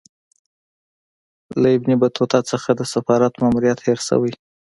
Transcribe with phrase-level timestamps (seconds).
[1.61, 4.33] له ابن بطوطه څخه د سفارت ماموریت هېر سوی.